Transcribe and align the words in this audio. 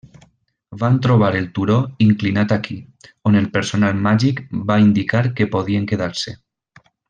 Van 0.83 0.95
trobar 1.05 1.29
el 1.39 1.49
turó 1.57 1.75
inclinat 2.07 2.55
aquí, 2.57 2.79
on 3.31 3.37
el 3.43 3.51
personal 3.59 4.01
màgic 4.09 4.43
va 4.73 4.79
indicar 4.89 5.23
que 5.41 5.49
podien 5.59 5.87
quedar-se. 5.95 6.39